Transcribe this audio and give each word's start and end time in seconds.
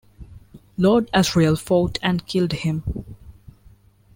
Lord 0.79 1.11
Asriel 1.13 1.55
fought 1.55 1.99
and 2.01 2.25
killed 2.25 2.53
him. 2.53 3.05